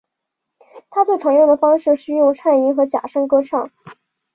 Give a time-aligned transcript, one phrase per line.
[0.89, 3.71] 他最常用的方式是运用颤音和假声唱歌。